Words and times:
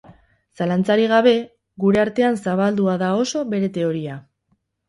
Zalantzarik 0.63 1.11
gabe, 1.11 1.33
gure 1.85 2.01
artean 2.05 2.39
zabaldua 2.47 2.99
da 3.05 3.13
oso 3.27 3.47
bere 3.53 3.73
teoria. 3.77 4.21